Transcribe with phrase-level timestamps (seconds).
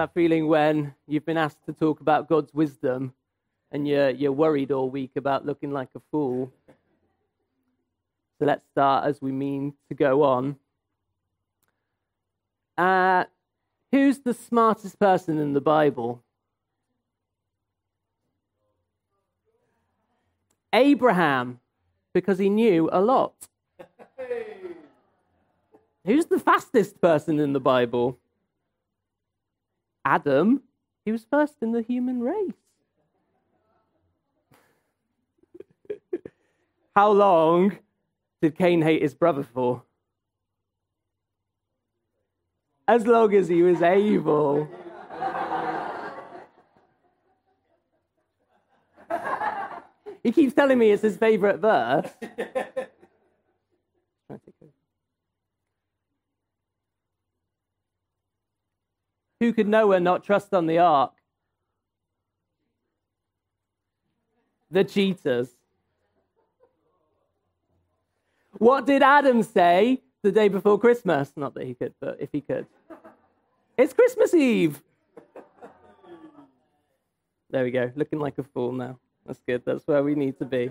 [0.00, 3.12] That feeling when you've been asked to talk about God's wisdom
[3.70, 6.50] and you're, you're worried all week about looking like a fool.
[8.38, 10.56] So let's start as we mean to go on.
[12.78, 13.24] Uh,
[13.92, 16.22] who's the smartest person in the Bible?
[20.72, 21.60] Abraham,
[22.14, 23.34] because he knew a lot.
[26.06, 28.18] Who's the fastest person in the Bible?
[30.04, 30.62] Adam.
[31.04, 32.52] He was first in the human race.
[36.96, 37.78] How long
[38.42, 39.82] did Cain hate his brother for?
[42.86, 44.68] As long as he was able.
[50.22, 52.10] he keeps telling me it's his favorite verse.
[59.50, 61.10] Who could Noah not trust on the ark?
[64.70, 65.48] The cheaters.
[68.58, 71.32] What did Adam say the day before Christmas?
[71.34, 72.64] Not that he could, but if he could.
[73.76, 74.80] It's Christmas Eve.
[77.50, 79.00] There we go, looking like a fool now.
[79.26, 80.70] That's good, that's where we need to be.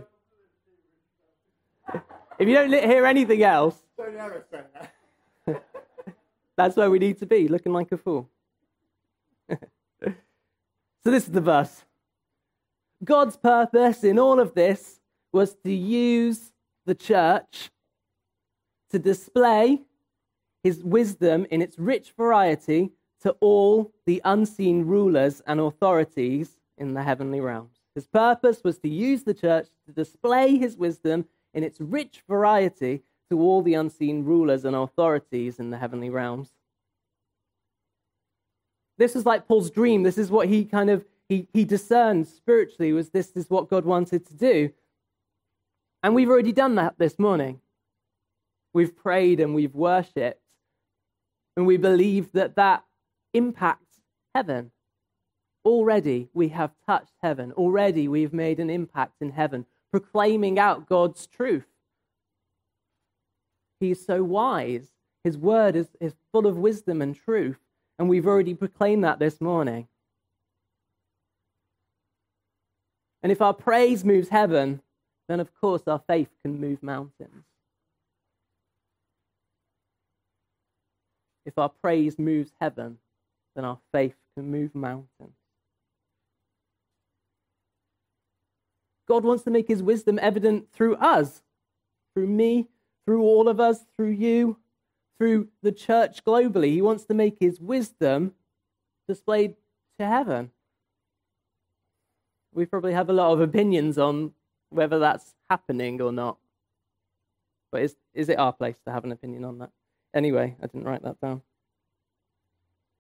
[2.40, 3.76] If you don't hear anything else,
[6.56, 8.30] that's where we need to be, looking like a fool.
[11.04, 11.84] So, this is the verse.
[13.04, 15.00] God's purpose in all of this
[15.32, 16.52] was to use
[16.86, 17.72] the church
[18.90, 19.82] to display
[20.64, 27.04] his wisdom in its rich variety to all the unseen rulers and authorities in the
[27.04, 27.80] heavenly realms.
[27.96, 33.02] His purpose was to use the church to display his wisdom in its rich variety
[33.30, 36.52] to all the unseen rulers and authorities in the heavenly realms.
[39.00, 40.04] This is like Paul's dream.
[40.04, 43.86] This is what he kind of he, he discerned spiritually was this is what God
[43.86, 44.72] wanted to do.
[46.04, 47.62] And we've already done that this morning.
[48.74, 50.42] We've prayed and we've worshipped.
[51.56, 52.84] And we believe that that
[53.34, 54.02] impacts
[54.36, 54.72] heaven.
[55.64, 57.52] Already we have touched heaven.
[57.54, 61.68] Already we've made an impact in heaven, proclaiming out God's truth.
[63.80, 64.90] He is so wise.
[65.24, 67.60] His word is, is full of wisdom and truth.
[68.00, 69.90] And we've already proclaimed that this morning.
[73.22, 74.82] And if our praise moves heaven,
[75.28, 77.44] then of course our faith can move mountains.
[81.46, 83.00] If our praise moves heaven,
[83.56, 85.36] then our faith can move mountains.
[89.08, 91.42] God wants to make his wisdom evident through us,
[92.14, 92.70] through me,
[93.06, 94.58] through all of us, through you,
[95.20, 96.72] through the church globally.
[96.72, 98.34] He wants to make his wisdom
[99.08, 99.56] displayed
[100.00, 100.50] to heaven.
[102.54, 104.32] We probably have a lot of opinions on
[104.70, 106.38] whether that's happening or not.
[107.72, 109.72] But is, is it our place to have an opinion on that?
[110.14, 111.42] Anyway, I didn't write that down.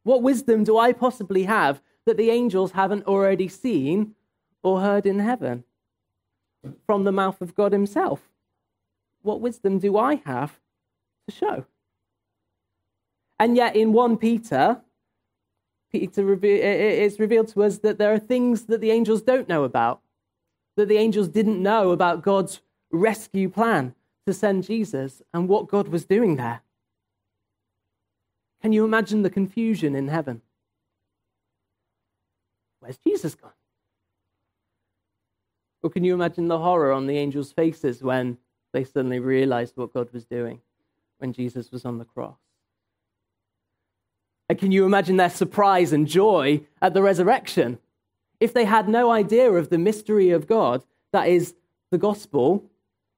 [0.03, 4.15] What wisdom do I possibly have that the angels haven't already seen
[4.61, 5.63] or heard in heaven
[6.85, 8.29] from the mouth of God Himself?
[9.21, 10.59] What wisdom do I have
[11.27, 11.65] to show?
[13.39, 14.81] And yet, in 1 Peter,
[15.91, 20.01] Peter it's revealed to us that there are things that the angels don't know about,
[20.75, 22.61] that the angels didn't know about God's
[22.91, 23.95] rescue plan
[24.27, 26.61] to send Jesus and what God was doing there.
[28.61, 30.41] Can you imagine the confusion in heaven?
[32.81, 33.51] Where's Jesus gone?
[35.81, 38.37] Or can you imagine the horror on the angels' faces when
[38.73, 40.59] they suddenly realized what God was doing
[41.19, 42.37] when Jesus was on the cross?
[44.49, 47.77] And can you imagine their surprise and joy at the resurrection?
[48.39, 50.83] If they had no idea of the mystery of God,
[51.13, 51.53] that is
[51.91, 52.65] the gospel,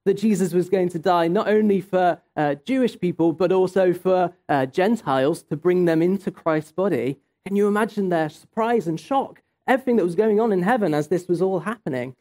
[0.03, 4.33] that Jesus was going to die not only for uh, Jewish people, but also for
[4.49, 9.41] uh, Gentiles to bring them into Christ's body, can you imagine their surprise and shock?
[9.67, 12.15] Everything that was going on in heaven as this was all happening.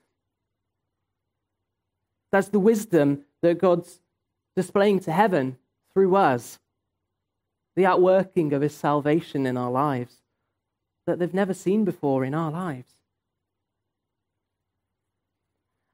[2.31, 4.01] That's the wisdom that God's
[4.55, 5.57] displaying to heaven
[5.93, 6.59] through us
[7.77, 10.17] the outworking of his salvation in our lives
[11.07, 12.93] that they've never seen before in our lives.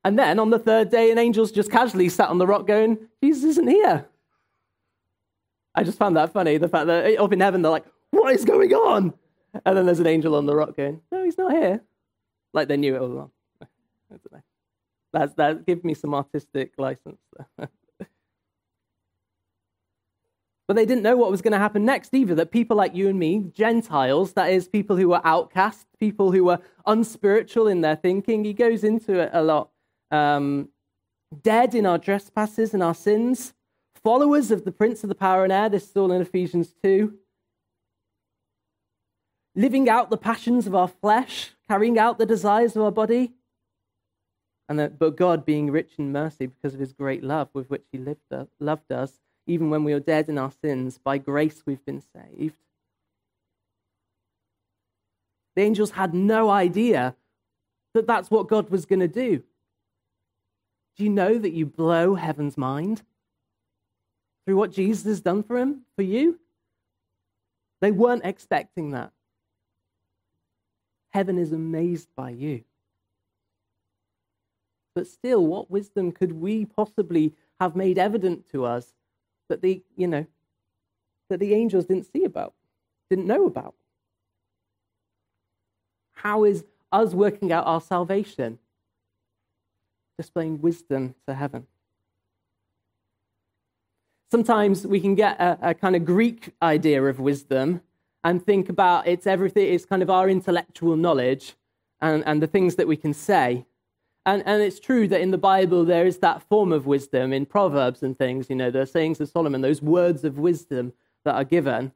[0.05, 2.99] And then on the third day, an angel's just casually sat on the rock going,
[3.23, 4.07] Jesus isn't here.
[5.75, 8.45] I just found that funny, the fact that up in heaven they're like, what is
[8.45, 9.13] going on?
[9.65, 11.83] And then there's an angel on the rock going, no, he's not here.
[12.53, 13.31] Like they knew it all along.
[13.63, 13.67] I
[14.11, 14.43] don't know.
[15.13, 17.21] That's, that, give me some artistic license.
[20.69, 22.35] But they didn't know what was going to happen next either.
[22.35, 26.45] That people like you and me, Gentiles, that is, people who were outcast, people who
[26.45, 29.71] were unspiritual in their thinking, he goes into it a lot.
[30.11, 30.71] Um,
[31.43, 33.55] dead in our trespasses and our sins,
[34.03, 37.15] followers of the prince of the power and air, this is all in Ephesians 2.
[39.55, 43.33] Living out the passions of our flesh, carrying out the desires of our body.
[44.69, 47.85] And that, but God, being rich in mercy because of his great love with which
[47.93, 49.13] he lived, uh, loved us,
[49.47, 52.57] even when we are dead in our sins, by grace we've been saved.
[55.55, 57.15] The angels had no idea
[57.95, 59.43] that that's what God was going to do.
[60.97, 63.03] Do you know that you blow heaven's mind
[64.45, 66.39] through what Jesus has done for him, for you?
[67.81, 69.13] They weren't expecting that.
[71.11, 72.65] Heaven is amazed by you.
[74.95, 78.93] But still, what wisdom could we possibly have made evident to us
[79.49, 80.27] that the, you know,
[81.29, 82.55] that the angels didn't see about,
[83.11, 83.75] didn't know about?
[86.15, 88.59] How is us working out our salvation?
[90.19, 91.67] Displaying wisdom to heaven.
[94.31, 97.81] Sometimes we can get a, a kind of Greek idea of wisdom
[98.25, 101.55] and think about it's everything, it's kind of our intellectual knowledge
[102.01, 103.67] and, and the things that we can say.
[104.27, 107.47] And, and it's true that in the Bible there is that form of wisdom in
[107.47, 110.93] Proverbs and things, you know, the sayings of Solomon, those words of wisdom
[111.25, 111.93] that are given.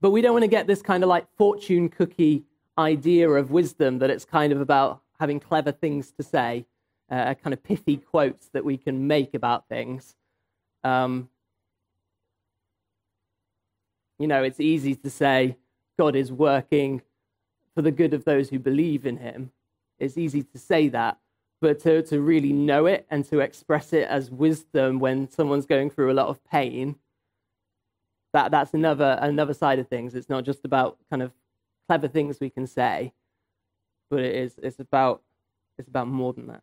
[0.00, 2.44] But we don't want to get this kind of like fortune cookie
[2.78, 6.64] idea of wisdom that it's kind of about having clever things to say,
[7.10, 10.16] uh, kind of pithy quotes that we can make about things.
[10.84, 11.28] Um,
[14.18, 15.58] you know, it's easy to say
[15.98, 17.02] God is working
[17.74, 19.52] for the good of those who believe in him.
[19.98, 21.18] It's easy to say that,
[21.60, 25.90] but to, to really know it and to express it as wisdom when someone's going
[25.90, 26.96] through a lot of pain,
[28.32, 30.14] that, that's another, another side of things.
[30.14, 31.32] It's not just about kind of
[31.88, 33.12] clever things we can say,
[34.10, 35.22] but it is, it's, about,
[35.78, 36.62] it's about more than that.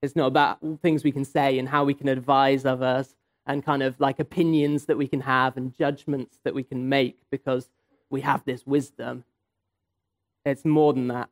[0.00, 3.14] It's not about things we can say and how we can advise others
[3.46, 7.18] and kind of like opinions that we can have and judgments that we can make
[7.30, 7.68] because
[8.10, 9.24] we have this wisdom.
[10.44, 11.28] It's more than that.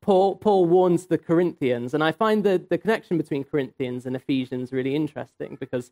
[0.00, 4.72] Paul, Paul warns the Corinthians, and I find the, the connection between Corinthians and Ephesians
[4.72, 5.90] really interesting because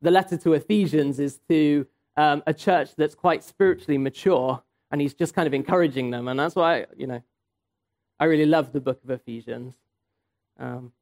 [0.00, 1.86] the letter to Ephesians is to
[2.16, 6.28] um, a church that's quite spiritually mature, and he's just kind of encouraging them.
[6.28, 7.22] And that's why, you know,
[8.20, 9.74] I really love the book of Ephesians.
[10.58, 10.92] Um,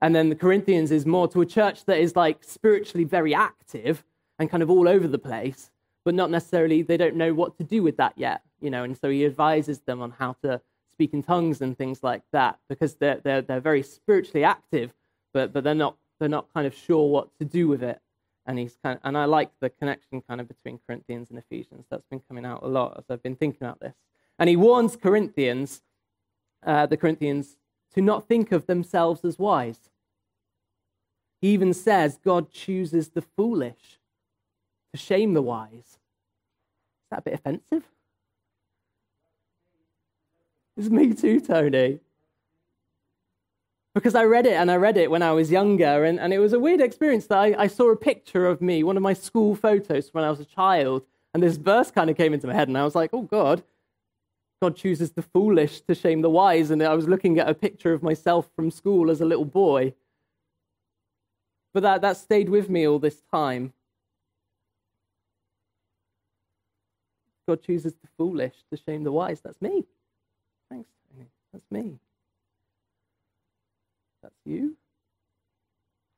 [0.00, 4.04] and then the Corinthians is more to a church that is like spiritually very active
[4.38, 5.70] and kind of all over the place,
[6.04, 8.96] but not necessarily, they don't know what to do with that yet you know, and
[8.96, 10.60] so he advises them on how to
[10.92, 14.94] speak in tongues and things like that because they're, they're, they're very spiritually active,
[15.34, 18.00] but, but they're, not, they're not kind of sure what to do with it.
[18.46, 21.84] And, he's kind of, and I like the connection kind of between Corinthians and Ephesians.
[21.90, 23.94] That's been coming out a lot as I've been thinking about this.
[24.38, 25.82] And he warns Corinthians,
[26.64, 27.56] uh, the Corinthians,
[27.94, 29.90] to not think of themselves as wise.
[31.40, 33.98] He even says God chooses the foolish
[34.94, 35.72] to shame the wise.
[35.72, 35.98] Is
[37.10, 37.84] that a bit offensive?
[40.76, 42.00] It's me too, Tony.
[43.94, 46.38] Because I read it and I read it when I was younger, and, and it
[46.38, 49.14] was a weird experience that I, I saw a picture of me, one of my
[49.14, 51.02] school photos when I was a child,
[51.32, 53.62] and this verse kind of came into my head, and I was like, oh God,
[54.60, 56.70] God chooses the foolish to shame the wise.
[56.70, 59.94] And I was looking at a picture of myself from school as a little boy.
[61.74, 63.72] But that, that stayed with me all this time.
[67.46, 69.40] God chooses the foolish to shame the wise.
[69.40, 69.84] That's me.
[70.70, 71.26] Thanks, Tony.
[71.52, 71.98] That's me.
[74.22, 74.76] That's you?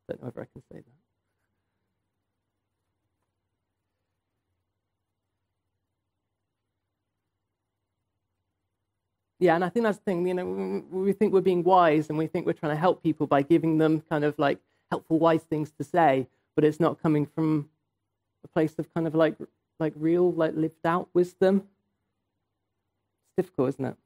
[0.08, 0.84] Don't know if I can say that.
[9.40, 12.18] Yeah, and I think that's the thing, you know, we think we're being wise and
[12.18, 14.58] we think we're trying to help people by giving them kind of like
[14.90, 16.26] helpful, wise things to say,
[16.56, 17.68] but it's not coming from
[18.44, 19.36] a place of kind of like,
[19.78, 21.68] like real, like lived out wisdom.
[23.38, 23.96] It's difficult, isn't it?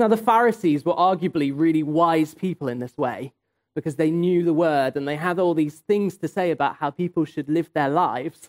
[0.00, 3.34] Now, the Pharisees were arguably really wise people in this way
[3.74, 6.88] because they knew the word and they had all these things to say about how
[6.88, 8.48] people should live their lives.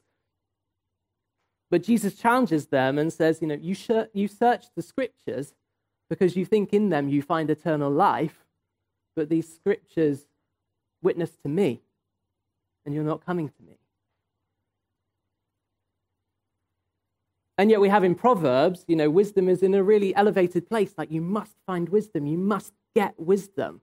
[1.69, 5.53] But Jesus challenges them and says, You know, you, sh- you search the scriptures
[6.09, 8.45] because you think in them you find eternal life,
[9.13, 10.27] but these scriptures
[11.01, 11.81] witness to me,
[12.85, 13.80] and you're not coming to me.
[17.61, 20.95] And yet we have in Proverbs, you know, wisdom is in a really elevated place.
[20.97, 23.81] Like you must find wisdom, you must get wisdom.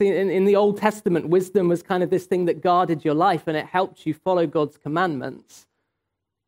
[0.00, 3.14] See, in, in the Old Testament, wisdom was kind of this thing that guarded your
[3.14, 5.68] life and it helped you follow God's commandments.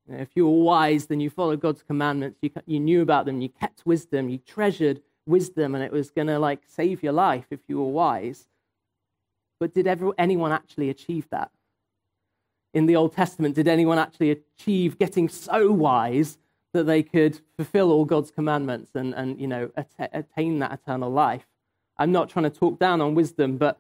[0.09, 2.41] You know, if you were wise, then you followed God's commandments.
[2.43, 3.41] You, you knew about them.
[3.41, 4.29] You kept wisdom.
[4.29, 7.93] You treasured wisdom, and it was going to like save your life if you were
[7.93, 8.49] wise.
[9.61, 11.53] But did ever, anyone actually achieve that?
[12.73, 16.39] In the Old Testament, did anyone actually achieve getting so wise
[16.73, 21.47] that they could fulfill all God's commandments and, and you know, attain that eternal life?
[21.99, 23.79] I'm not trying to talk down on wisdom, but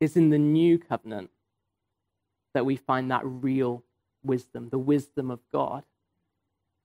[0.00, 1.30] it's in the new covenant
[2.54, 3.84] that we find that real
[4.24, 5.84] wisdom, the wisdom of God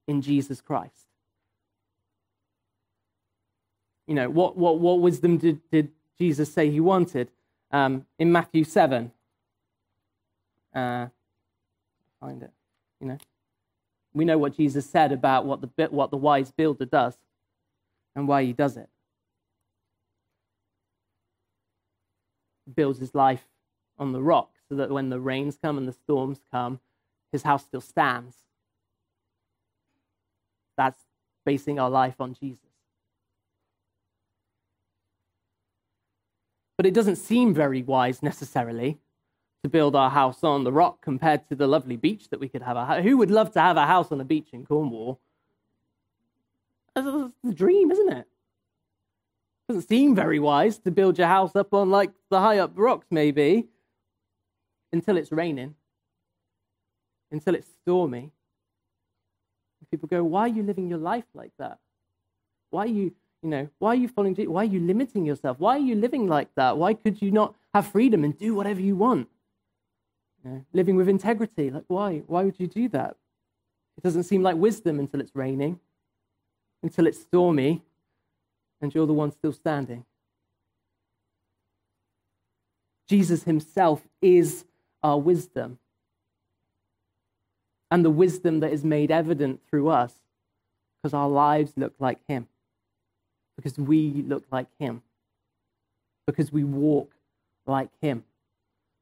[0.08, 1.08] in Jesus Christ.
[4.08, 7.30] You know, what, what, what wisdom did, did Jesus say he wanted?
[7.72, 9.12] Um, in Matthew 7,
[10.74, 11.08] uh,
[12.20, 12.52] find it,
[13.02, 13.18] you know.
[14.14, 17.16] We know what Jesus said about what the, what the wise builder does
[18.16, 18.90] and why he does it.
[22.74, 23.46] Builds his life
[24.00, 26.80] on the rock so that when the rains come and the storms come,
[27.32, 28.36] his house still stands.
[30.78, 31.00] That's
[31.46, 32.67] basing our life on Jesus.
[36.78, 39.00] But it doesn't seem very wise necessarily
[39.64, 42.62] to build our house on the rock compared to the lovely beach that we could
[42.62, 43.04] have.
[43.04, 45.20] Who would love to have a house on a beach in Cornwall?
[46.94, 47.08] That's
[47.44, 48.28] the dream, isn't it?
[49.68, 53.08] Doesn't seem very wise to build your house up on like the high up rocks,
[53.12, 53.68] maybe,
[54.94, 55.76] until it's raining,
[57.32, 58.32] until it's stormy.
[59.92, 61.80] People go, Why are you living your life like that?
[62.70, 64.50] Why are you, you know, why are you following Jesus?
[64.50, 65.60] Why are you limiting yourself?
[65.60, 66.78] Why are you living like that?
[66.78, 69.30] Why could you not have freedom and do whatever you want?
[70.44, 71.70] You know, living with integrity.
[71.70, 72.24] Like, why?
[72.28, 73.16] Why would you do that?
[73.98, 75.80] It doesn't seem like wisdom until it's raining
[76.84, 77.82] until it's stormy
[78.82, 80.06] and you're the one still standing.
[83.08, 84.66] Jesus himself is
[85.02, 85.80] our wisdom.
[87.90, 90.14] And the wisdom that is made evident through us
[91.02, 92.48] because our lives look like him,
[93.58, 95.02] because we look like him,
[96.26, 97.12] because we walk
[97.66, 98.24] like him,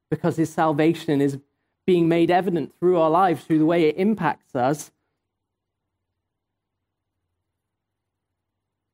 [0.09, 1.37] because his salvation is
[1.85, 4.91] being made evident through our lives, through the way it impacts us,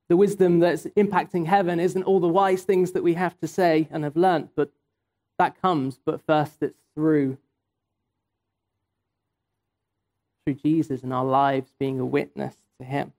[0.10, 3.88] the wisdom that's impacting heaven isn't all the wise things that we have to say
[3.92, 4.70] and have learnt, but
[5.40, 7.38] that comes, but first it's through
[10.46, 13.14] through Jesus and our lives being a witness to him.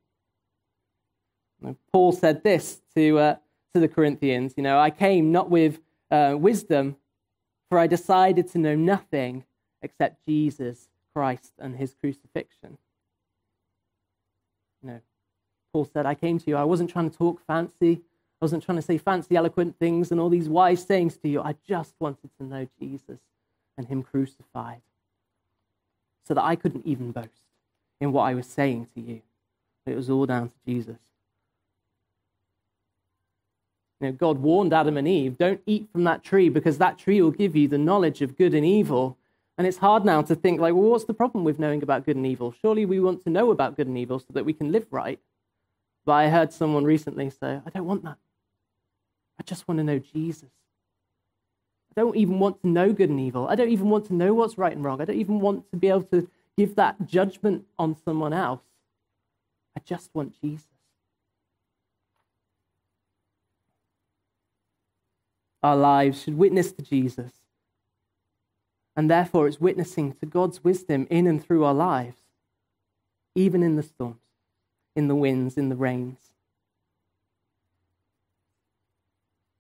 [1.93, 3.37] Paul said this to, uh,
[3.75, 6.97] to the Corinthians, you know, I came not with uh, wisdom,
[7.69, 9.45] for I decided to know nothing
[9.81, 12.79] except Jesus Christ and his crucifixion.
[14.83, 15.01] You know,
[15.73, 16.57] Paul said, I came to you.
[16.57, 18.01] I wasn't trying to talk fancy.
[18.41, 21.41] I wasn't trying to say fancy, eloquent things and all these wise sayings to you.
[21.41, 23.21] I just wanted to know Jesus
[23.79, 24.83] and Him crucified
[26.27, 27.29] so that I couldn't even boast
[28.01, 29.23] in what I was saying to you.
[29.87, 30.99] It was all down to Jesus.
[34.03, 37.31] Know, God warned Adam and Eve, don't eat from that tree because that tree will
[37.31, 39.17] give you the knowledge of good and evil.
[39.57, 42.17] And it's hard now to think, like, well, what's the problem with knowing about good
[42.17, 42.53] and evil?
[42.61, 45.21] Surely we want to know about good and evil so that we can live right.
[46.05, 48.19] But I heard someone recently say, I don't want that.
[49.39, 50.51] I just want to know Jesus.
[51.97, 53.47] I don't even want to know good and evil.
[53.47, 55.01] I don't even want to know what's right and wrong.
[55.01, 58.63] I don't even want to be able to give that judgment on someone else.
[59.77, 60.72] I just want Jesus.
[65.63, 67.33] Our lives should witness to Jesus.
[68.95, 72.23] And therefore, it's witnessing to God's wisdom in and through our lives,
[73.35, 74.19] even in the storms
[74.95, 76.19] in the winds, in the rains.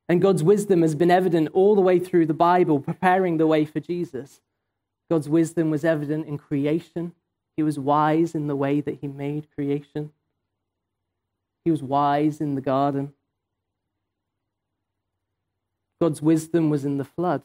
[0.08, 3.64] And God's wisdom has been evident all the way through the Bible, preparing the way
[3.64, 4.40] for Jesus.
[5.10, 7.12] God's wisdom was evident in creation.
[7.56, 10.12] He was wise in the way that he made creation.
[11.64, 13.14] He was wise in the garden.
[16.02, 17.42] God's wisdom was in the flood.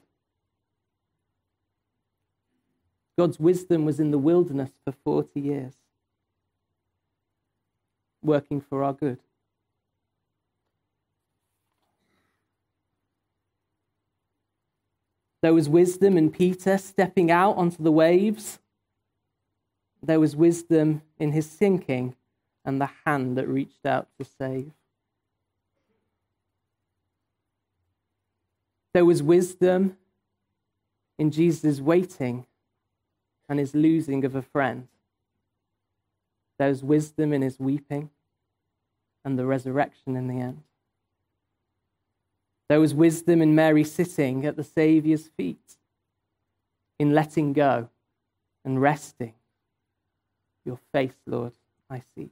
[3.15, 5.75] God's wisdom was in the wilderness for 40 years
[8.23, 9.19] working for our good.
[15.43, 18.57] There was wisdom in Peter stepping out onto the waves.
[20.01, 22.15] There was wisdom in his sinking
[22.65, 24.71] and the hand that reached out to save.
[28.93, 29.97] There was wisdom
[31.19, 32.45] in Jesus' waiting
[33.49, 34.87] and his losing of a friend.
[36.59, 38.09] There was wisdom in his weeping
[39.23, 40.63] and the resurrection in the end.
[42.69, 45.77] There was wisdom in Mary sitting at the Saviour's feet,
[46.99, 47.89] in letting go
[48.65, 49.35] and resting.
[50.65, 51.53] Your face, Lord,
[51.89, 52.31] I seek.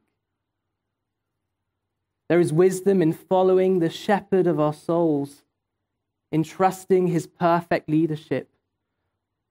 [2.27, 5.43] There is wisdom in following the shepherd of our souls,
[6.31, 8.49] in trusting his perfect leadership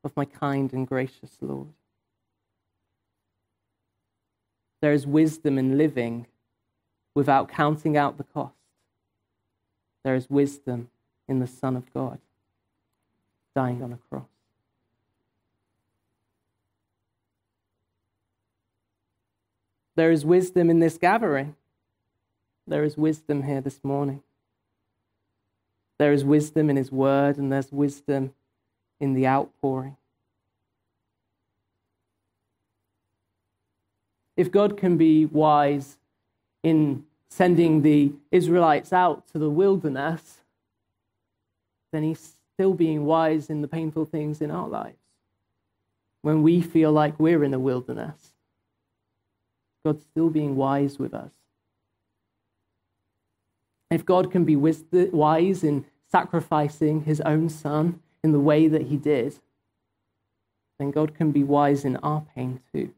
[0.02, 1.68] of my kind and gracious Lord.
[4.80, 6.26] There is wisdom in living
[7.14, 8.54] without counting out the cost.
[10.02, 10.90] There is wisdom
[11.26, 12.18] in the Son of God
[13.54, 14.28] dying on a cross.
[19.96, 21.54] There is wisdom in this gathering.
[22.66, 24.22] There is wisdom here this morning.
[25.98, 28.34] There is wisdom in His word, and there's wisdom
[29.00, 29.96] in the outpouring.
[34.36, 35.96] If God can be wise
[36.62, 40.38] in sending the Israelites out to the wilderness,
[41.92, 44.98] then He's still being wise in the painful things in our lives.
[46.22, 48.32] When we feel like we're in a wilderness,
[49.84, 51.32] God's still being wise with us.
[53.94, 58.96] If God can be wise in sacrificing his own son in the way that he
[58.96, 59.36] did,
[60.80, 62.92] then God can be wise in our pain too.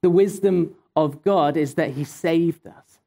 [0.00, 3.00] The wisdom of God is that he saved us,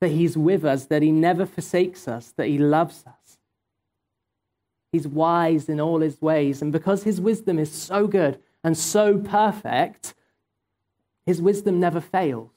[0.00, 3.38] that he's with us, that he never forsakes us, that he loves us.
[4.92, 6.62] He's wise in all his ways.
[6.62, 10.14] And because his wisdom is so good and so perfect,
[11.26, 12.51] his wisdom never fails.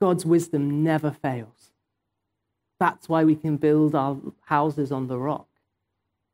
[0.00, 1.72] God's wisdom never fails.
[2.78, 4.16] That's why we can build our
[4.46, 5.46] houses on the rock,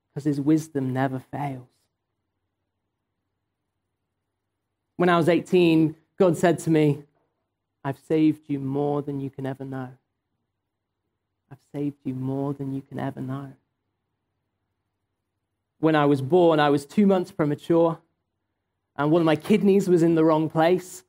[0.08, 1.66] because his wisdom never fails.
[4.96, 7.02] When I was 18, God said to me,
[7.84, 9.90] I've saved you more than you can ever know.
[11.50, 13.52] I've saved you more than you can ever know
[15.78, 17.98] when I was born, I was two months premature,
[18.96, 21.04] and one of my kidneys was in the wrong place,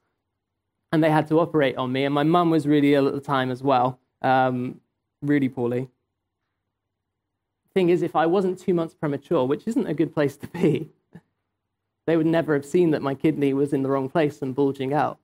[0.91, 2.06] and they had to operate on me.
[2.06, 4.80] And my mum was really ill at the time as well, um,
[5.21, 5.89] really poorly.
[7.73, 10.89] Thing is, if I wasn't two months premature, which isn't a good place to be,
[12.08, 14.93] they would never have seen that my kidney was in the wrong place and bulging
[14.93, 15.19] out.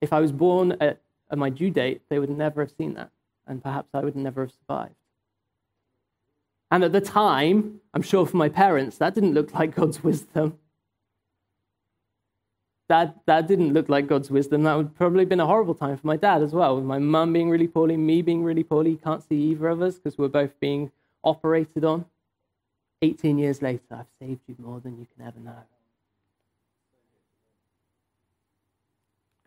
[0.00, 3.10] If I was born at, at my due date, they would never have seen that,
[3.46, 4.94] and perhaps I would never have survived.
[6.70, 10.58] And at the time, I'm sure for my parents, that didn't look like God's wisdom.
[12.88, 14.62] That, that didn't look like God's wisdom.
[14.64, 16.98] That would probably have been a horrible time for my dad as well, with my
[16.98, 18.98] mum being really poorly, me being really poorly.
[19.02, 20.90] Can't see either of us because we're both being
[21.22, 22.04] operated on.
[23.00, 25.56] 18 years later, I've saved you more than you can ever know.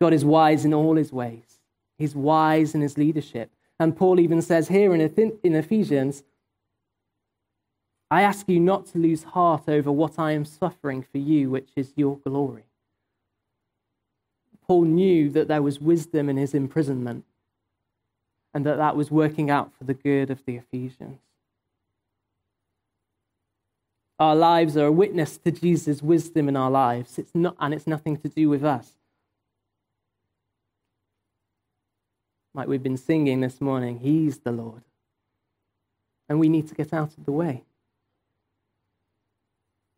[0.00, 1.60] God is wise in all his ways.
[1.96, 3.50] He's wise in his leadership.
[3.80, 5.00] And Paul even says here in
[5.54, 6.22] Ephesians
[8.10, 11.70] I ask you not to lose heart over what I am suffering for you, which
[11.76, 12.67] is your glory.
[14.68, 17.24] Paul knew that there was wisdom in his imprisonment
[18.54, 21.18] and that that was working out for the good of the Ephesians.
[24.18, 27.86] Our lives are a witness to Jesus' wisdom in our lives, it's not, and it's
[27.86, 28.92] nothing to do with us.
[32.52, 34.82] Like we've been singing this morning, He's the Lord.
[36.28, 37.64] And we need to get out of the way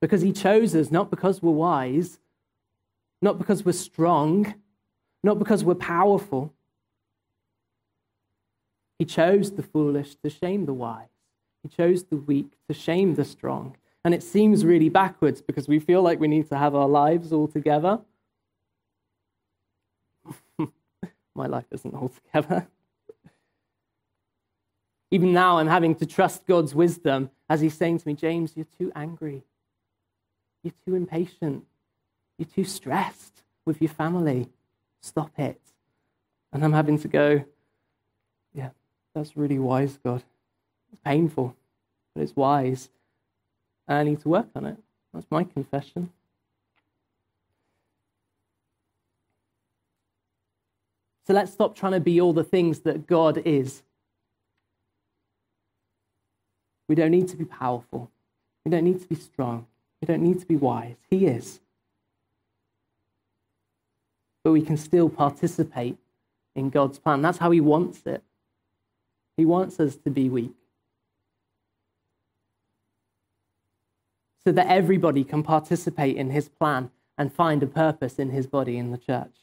[0.00, 2.18] because he chose us not because we're wise,
[3.20, 4.54] not because we're strong,
[5.22, 6.52] not because we're powerful.
[8.98, 11.08] He chose the foolish to shame the wise.
[11.62, 13.76] He chose the weak to shame the strong.
[14.04, 17.32] And it seems really backwards because we feel like we need to have our lives
[17.32, 18.00] all together.
[21.34, 22.66] My life isn't all together.
[25.10, 28.66] Even now, I'm having to trust God's wisdom as He's saying to me, James, you're
[28.78, 29.42] too angry.
[30.62, 31.64] You're too impatient.
[32.38, 34.48] You're too stressed with your family.
[35.00, 35.60] Stop it.
[36.52, 37.44] And I'm having to go,
[38.54, 38.70] yeah,
[39.14, 40.22] that's really wise, God.
[40.92, 41.56] It's painful,
[42.14, 42.88] but it's wise.
[43.86, 44.76] And I need to work on it.
[45.12, 46.10] That's my confession.
[51.26, 53.82] So let's stop trying to be all the things that God is.
[56.88, 58.10] We don't need to be powerful.
[58.64, 59.66] We don't need to be strong.
[60.00, 60.96] We don't need to be wise.
[61.08, 61.60] He is
[64.42, 65.96] but we can still participate
[66.54, 67.22] in God's plan.
[67.22, 68.22] That's how He wants it.
[69.36, 70.54] He wants us to be weak.
[74.44, 78.78] So that everybody can participate in His plan and find a purpose in His body
[78.78, 79.34] in the church.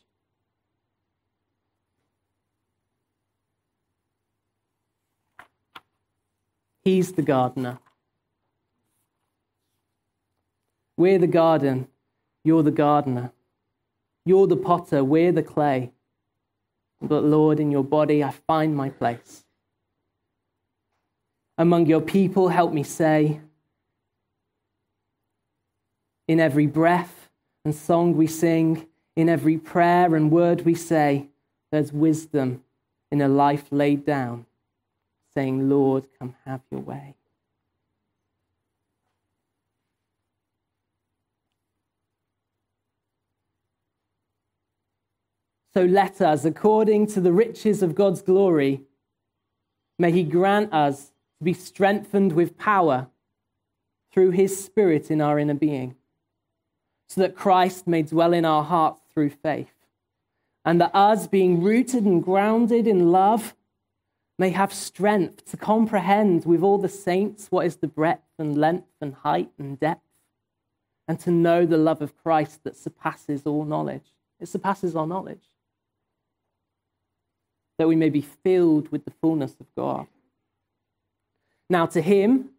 [6.83, 7.79] He's the gardener.
[10.95, 11.89] We're the garden.
[12.43, 13.31] You're the gardener.
[14.28, 15.92] You're the potter, we're the clay.
[17.02, 19.46] But Lord, in your body I find my place.
[21.58, 23.40] Among your people, help me say,
[26.28, 27.30] in every breath
[27.63, 28.86] and song we sing,
[29.16, 31.28] in every prayer and word we say,
[31.72, 32.63] there's wisdom
[33.12, 34.46] in a life laid down,
[35.34, 37.16] saying, Lord, come have your way.
[45.78, 48.82] So let us, according to the riches of God's glory,
[50.00, 53.10] may He grant us to be strengthened with power
[54.12, 55.94] through His Spirit in our inner being,
[57.08, 59.70] so that Christ may dwell in our hearts through faith,
[60.66, 63.54] and that us, being rooted and grounded in love,
[64.40, 68.90] may have strength to comprehend with all the saints what is the breadth and length
[69.00, 70.02] and height and depth,
[71.08, 74.16] and to know the love of Christ that surpasses all knowledge.
[74.40, 75.44] It surpasses our knowledge
[77.78, 80.08] that we may be filled with the fullness of God.
[81.70, 82.50] Now, to him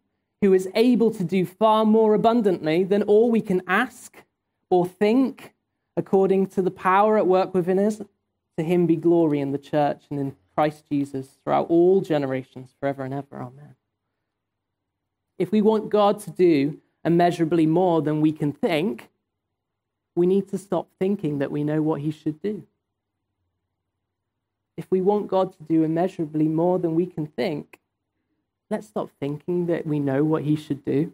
[0.41, 4.23] who is able to do far more abundantly than all we can ask
[4.69, 5.53] or think,
[5.97, 8.01] according to the power at work within us,
[8.57, 13.03] to him be glory in the church and in Christ Jesus throughout all generations, forever
[13.03, 13.41] and ever.
[13.41, 13.75] Amen.
[15.37, 19.09] If we want God to do immeasurably more than we can think,
[20.15, 22.65] we need to stop thinking that we know what he should do
[24.79, 27.81] if we want God to do immeasurably more than we can think,
[28.69, 31.11] let's stop thinking that we know what He should do.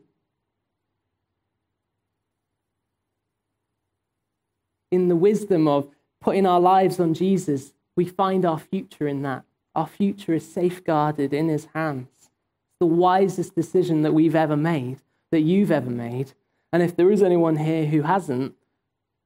[4.91, 5.89] In the wisdom of
[6.21, 9.43] putting our lives on Jesus, we find our future in that.
[9.73, 12.09] Our future is safeguarded in His hands.
[12.19, 14.99] It's the wisest decision that we've ever made,
[15.31, 16.33] that you've ever made.
[16.71, 18.53] And if there is anyone here who hasn't,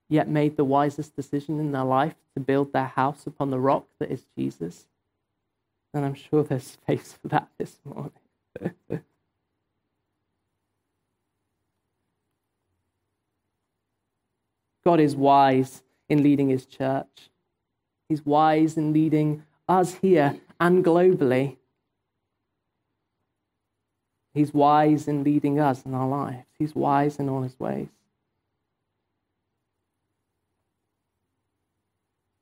[0.10, 3.86] yet made the wisest decision in their life to build their house upon the rock
[4.00, 4.88] that is Jesus.
[5.94, 8.12] And I'm sure there's space for that this morning.
[14.84, 17.30] God is wise in leading his church.
[18.08, 21.58] He's wise in leading us here and globally.
[24.34, 26.48] He's wise in leading us in our lives.
[26.58, 27.90] He's wise in all his ways.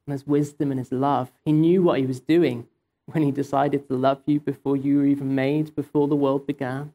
[0.07, 1.31] And his wisdom and his love.
[1.45, 2.67] He knew what he was doing
[3.05, 6.93] when he decided to love you before you were even made, before the world began.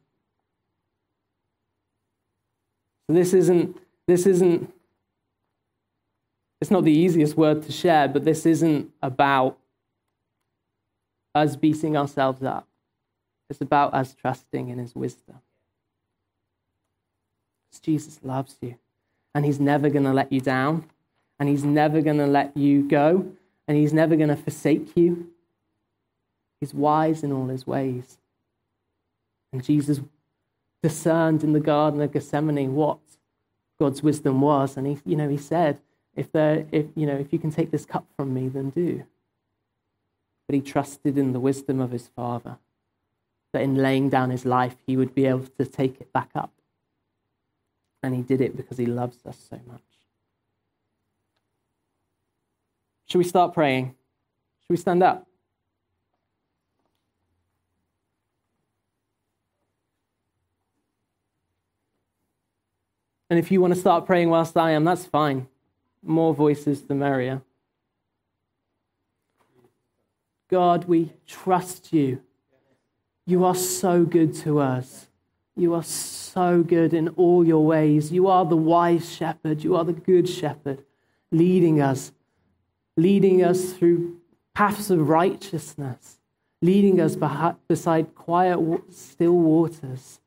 [3.07, 4.73] So this isn't this isn't
[6.59, 9.57] it's not the easiest word to share, but this isn't about
[11.35, 12.67] us beating ourselves up.
[13.49, 15.41] It's about us trusting in his wisdom.
[17.69, 18.75] Because Jesus loves you,
[19.35, 20.85] and he's never going to let you down
[21.43, 23.29] and He's never going to let you go,
[23.67, 25.29] and He's never going to forsake you.
[26.61, 28.17] He's wise in all His ways.
[29.51, 29.99] And Jesus
[30.81, 32.99] discerned in the Garden of Gethsemane what
[33.77, 35.81] God's wisdom was, and he, you know, he said,
[36.15, 39.03] "If there, if you know, if you can take this cup from me, then do."
[40.47, 42.57] But he trusted in the wisdom of his Father,
[43.51, 46.53] that in laying down his life, he would be able to take it back up.
[48.01, 49.81] And he did it because he loves us so much.
[53.13, 53.89] Should we start praying?
[54.61, 55.27] Should we stand up?
[63.29, 65.47] And if you want to start praying whilst I am, that's fine.
[66.01, 67.43] More voices, the merrier.
[70.49, 72.19] God, we trust you.
[73.27, 75.05] You are so good to us.
[75.55, 78.11] You are so good in all your ways.
[78.11, 79.63] You are the wise shepherd.
[79.63, 80.83] You are the good shepherd,
[81.29, 82.11] leading us
[82.95, 84.17] leading us through
[84.53, 86.19] paths of righteousness,
[86.61, 87.15] leading us
[87.67, 88.59] beside quiet,
[88.91, 90.19] still waters.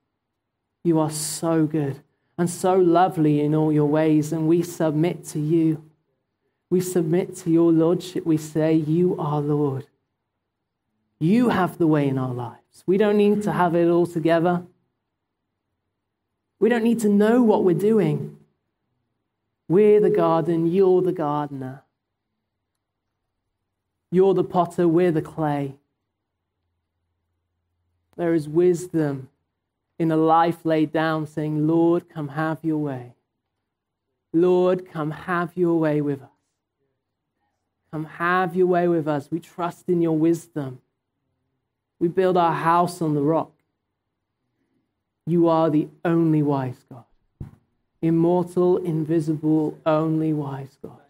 [0.84, 2.00] You are so good
[2.38, 5.82] and so lovely in all your ways, and we submit to you.
[6.68, 8.26] We submit to your Lordship.
[8.26, 9.86] We say, You are Lord.
[11.18, 12.84] You have the way in our lives.
[12.86, 14.64] We don't need to have it all together.
[16.58, 18.38] We don't need to know what we're doing.
[19.68, 21.82] We're the garden, you're the gardener.
[24.16, 25.74] You're the potter, we're the clay.
[28.16, 29.28] There is wisdom
[29.98, 33.12] in a life laid down saying, Lord, come have your way.
[34.32, 36.30] Lord, come have your way with us.
[37.90, 39.30] Come have your way with us.
[39.30, 40.80] We trust in your wisdom.
[41.98, 43.52] We build our house on the rock.
[45.26, 47.04] You are the only wise God.
[48.00, 51.02] Immortal, invisible, only wise God.